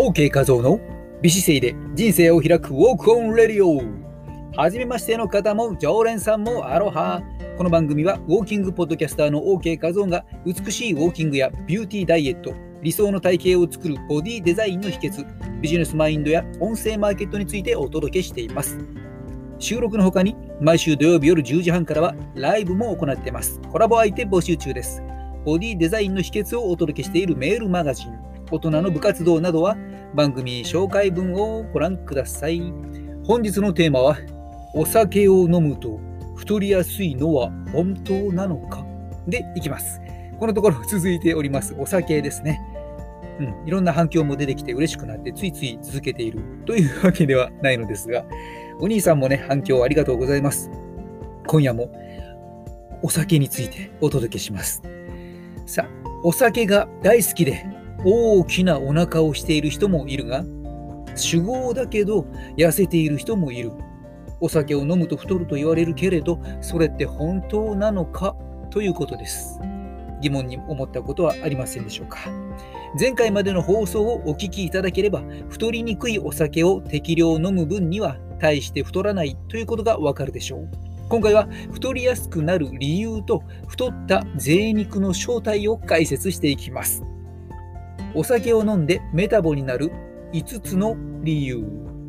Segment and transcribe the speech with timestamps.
[0.00, 0.78] OK 画像の？
[1.22, 3.82] 美姿勢で人生を開くウォークオンレディオ。
[4.56, 7.20] はじめましての方も常連さんもアロハ。
[7.56, 18.78] この番組はウォーキングポッドキャスターの OK 画像が美しいウォーキングやビューティーダイエット理想の体型を作るボディデザインの秘訣ビジネスマインドや音声マーケットについてお届けしています。
[19.58, 23.60] 収録の他に毎週土曜日夜10時半からはライブも行っています。
[23.72, 25.02] コラボ相手募集中です。
[25.44, 28.27] ボディデザインの秘訣をお届けしているメールマガジン。
[28.50, 29.76] 大人の部活動などは
[30.14, 32.60] 番組紹介文をご覧ください。
[33.24, 34.16] 本日のテーマは、
[34.74, 36.00] お酒を飲むと
[36.36, 38.86] 太りやすいのは本当なのか？
[39.26, 40.00] でいきます。
[40.38, 42.60] このところ続いておりますお酒ですね。
[43.40, 48.24] うん、いろんな反響も出てきて嬉しくなってついつい続けているというわけではないのですが、
[48.80, 50.70] お兄さんもね、反響ありがとうございます。
[51.46, 51.90] 今夜も
[53.02, 54.82] お酒についてお届けします。
[55.66, 57.64] さあ、お酒が大好きで
[58.04, 60.44] 大きなお腹をしている人もいるが、
[61.14, 63.72] 酒豪だけど痩せている人もいる。
[64.40, 68.36] お酒を飲むと太ると言われるけれど、それって本当なのか
[68.70, 69.58] ということです。
[70.20, 72.18] 疑問に思ったことはありませんでしょうか。
[72.98, 80.68] 前回までの放送をお聞きいただければ、太りにくいお酒を適量飲む分には大して太らないということがわかるでしょう。
[81.08, 87.02] 今回は太りやすくなる理由と太った贅肉の正体を解説していきます。
[88.14, 89.90] お酒を飲んでメタボになる
[90.32, 91.64] 5つの理由。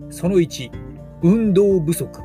[0.10, 0.72] その1、
[1.22, 2.20] 運動不足。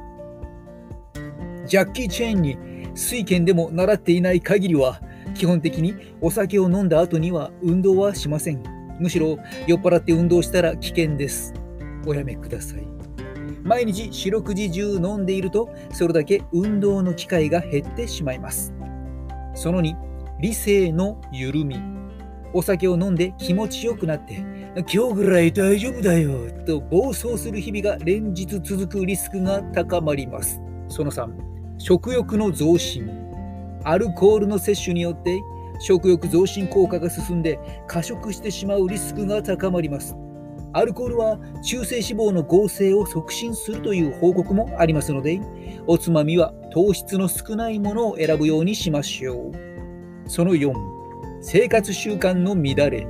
[1.66, 2.58] ジャッキー・チェーンに
[2.94, 5.00] 水拳でも習っていない限りは、
[5.34, 8.62] 基本的にお酒を飲んだ後には運動はしません。
[9.00, 11.52] むしろ酔っ払って運動したら危険です。
[12.06, 12.86] おやめください。
[13.64, 18.74] 毎日四六時中飲んでいると、それだけ運動の機会が減ってしまいます。
[19.54, 19.94] その2、
[20.40, 21.93] 理性の緩み。
[22.54, 24.36] お酒を飲んで気持ちよくなって、
[24.92, 30.60] 今日ぐらい大丈夫だよと暴走する日々が連日続くリスクが高まります。
[30.88, 31.28] その3、
[31.78, 33.10] 食欲の増進。
[33.82, 35.42] アルコールの摂取によって
[35.80, 40.16] 食欲増進効果が進んで過食してしまうリスクが高まります。
[40.72, 45.40] アルコールは中性脂肪の合成を促進するという報告もありますので、
[45.86, 49.52] おつまみは糖質の少ないものを選ぶようにしましょう。
[50.26, 50.72] その4、
[51.46, 53.06] 生活習慣の乱れ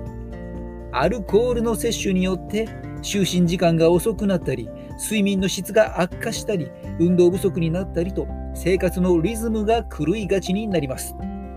[0.90, 2.66] アルコールの摂取によって
[3.00, 4.68] 就寝時間が遅くなったり
[5.00, 6.68] 睡眠の質が悪化したり
[6.98, 11.14] 運動不足になったりと生活のリズムが狂いがちになります。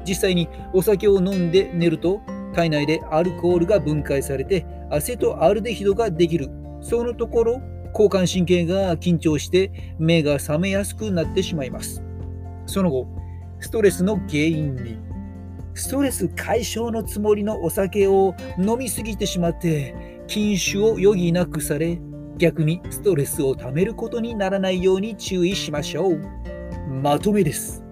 [0.08, 2.22] 実際にお酒を飲んで寝ると
[2.54, 6.52] 体内でアルコールが分解されてアセトアルデヒドができる。
[6.82, 7.62] そのところ
[7.94, 12.04] 交感神経が緊張して目が覚めやすくなってしまいます。
[12.68, 13.08] その後
[13.60, 15.07] ストレスの原因に
[15.78, 22.00] ストレス解消のつもりのお酒を飲みすぎてしまって禁酒を余儀なくされ
[22.38, 26.20] 逆にストレスをためることにならないように注意しましょう。
[26.90, 27.84] まとめです。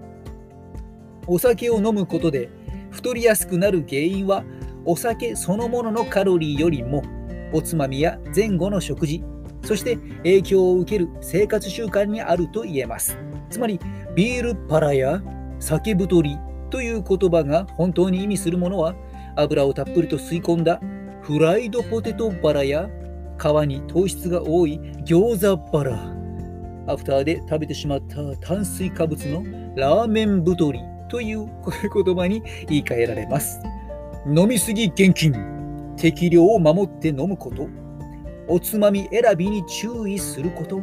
[1.28, 2.50] お酒を飲むことで
[2.90, 4.44] 太りやすくなる原因は
[4.84, 7.04] お酒そのもののカロリーよりも
[7.52, 9.22] おつまみや前後の食事
[9.62, 13.16] そして影響を受ける生活習慣にあると言えます。
[13.48, 13.78] つまり
[14.16, 15.22] ビールパラや
[15.60, 16.36] 酒太り
[16.70, 18.94] という言葉が本当に意味するものは
[19.36, 20.80] 油をたっぷりと吸い込んだ
[21.22, 22.88] フライドポテトバラや
[23.38, 26.12] 皮に糖質が多い餃子バラ。
[26.88, 29.42] アフターで食べてしまった炭水化物の
[29.76, 31.46] ラーメン太りという
[32.04, 33.60] 言葉に言い換えられます。
[34.26, 35.34] 飲みすぎ厳禁。
[35.96, 37.68] 適量を守って飲むこと。
[38.48, 40.80] おつまみ選びに注意すること。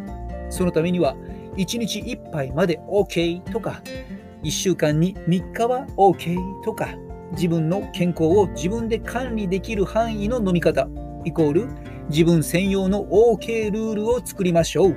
[0.49, 1.15] そのためには
[1.55, 3.81] 1日1杯まで OK とか
[4.43, 6.89] 1週間に3日は OK とか
[7.31, 10.87] 自分の健康を自分で管理できる範囲の飲み方
[11.25, 11.67] イコール
[12.09, 14.95] 自分専用の OK ルールを作りましょう。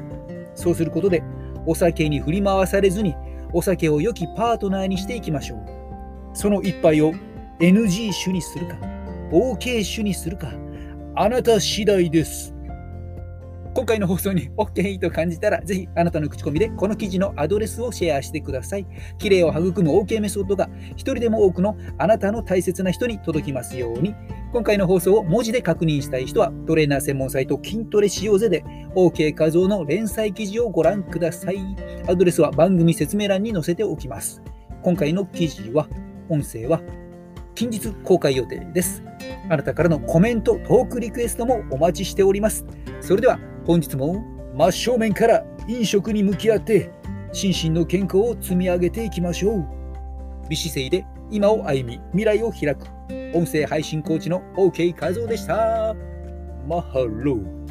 [0.54, 1.22] そうすることで
[1.64, 3.14] お酒に振り回されずに
[3.52, 5.60] お酒を良きパートナーにしていきましょう。
[6.34, 7.12] その一杯を
[7.60, 8.76] NG 種にするか
[9.30, 10.52] OK 種にするか
[11.14, 12.55] あなた次第です。
[13.76, 18.86] 今回の放送に OK と感じたら、ぜひあなたの口コミでこの記事のアドレスをシェアしてください。
[19.18, 24.14] 綺麗を育む OK メソッドが一人でも多くのあなたの大切な人に届きますように。
[24.54, 28.64] 今回の放送を文字で確認したい人は、トレーナー専門サイト筋トレしようぜで
[28.94, 31.58] OK 画像の連載記事をご覧ください。
[32.08, 34.40] アドレスは番組説明欄に載せておきます。
[34.80, 35.86] 今回の記事は、
[36.30, 36.80] 音声は
[37.54, 39.02] 近日公開予定です。
[39.50, 42.64] あなたからのコメント、トークリクエストもお待ちしております。
[43.02, 44.24] それでは本日も
[44.54, 46.92] 真正面から飲食に向き合って
[47.32, 49.66] 心身の健康を積み上げていきましょう。
[50.48, 52.86] 美姿勢で今を歩み未来を開く。
[53.34, 55.94] 音声配信コーチの OK 和夫でした。
[56.68, 57.65] マハロー。